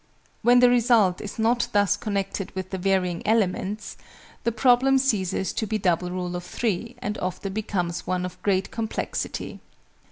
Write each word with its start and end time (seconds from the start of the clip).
When 0.41 0.61
the 0.61 0.69
result 0.71 1.21
is 1.21 1.37
not 1.37 1.67
thus 1.73 1.95
connected 1.95 2.49
with 2.55 2.71
the 2.71 2.79
varying 2.79 3.21
elements, 3.23 3.97
the 4.43 4.51
Problem 4.51 4.97
ceases 4.97 5.53
to 5.53 5.67
be 5.67 5.77
Double 5.77 6.09
Rule 6.09 6.35
of 6.35 6.43
Three 6.43 6.95
and 7.03 7.19
often 7.19 7.53
becomes 7.53 8.07
one 8.07 8.25
of 8.25 8.41
great 8.41 8.71
complexity. 8.71 9.59